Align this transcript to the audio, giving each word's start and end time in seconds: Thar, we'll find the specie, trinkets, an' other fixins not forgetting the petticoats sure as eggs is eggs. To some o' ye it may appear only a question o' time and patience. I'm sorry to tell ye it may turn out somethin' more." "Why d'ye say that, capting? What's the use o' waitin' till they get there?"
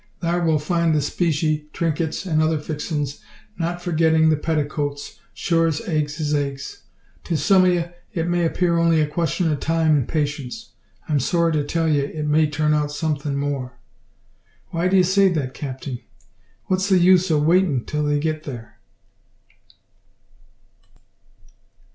Thar, 0.19 0.43
we'll 0.43 0.57
find 0.57 0.95
the 0.95 0.99
specie, 1.01 1.69
trinkets, 1.73 2.25
an' 2.25 2.41
other 2.41 2.57
fixins 2.57 3.21
not 3.59 3.83
forgetting 3.83 4.29
the 4.29 4.35
petticoats 4.35 5.19
sure 5.31 5.67
as 5.67 5.79
eggs 5.81 6.19
is 6.19 6.33
eggs. 6.33 6.85
To 7.25 7.37
some 7.37 7.61
o' 7.65 7.67
ye 7.67 7.85
it 8.11 8.27
may 8.27 8.43
appear 8.43 8.79
only 8.79 8.99
a 8.99 9.05
question 9.05 9.47
o' 9.51 9.55
time 9.55 9.95
and 9.95 10.07
patience. 10.07 10.71
I'm 11.07 11.19
sorry 11.19 11.53
to 11.53 11.63
tell 11.63 11.87
ye 11.87 11.99
it 11.99 12.25
may 12.25 12.47
turn 12.49 12.73
out 12.73 12.91
somethin' 12.91 13.37
more." 13.37 13.77
"Why 14.69 14.87
d'ye 14.87 15.03
say 15.03 15.27
that, 15.33 15.53
capting? 15.53 15.99
What's 16.65 16.89
the 16.89 16.97
use 16.97 17.29
o' 17.29 17.37
waitin' 17.37 17.85
till 17.85 18.03
they 18.03 18.17
get 18.17 18.41
there?" 18.45 18.79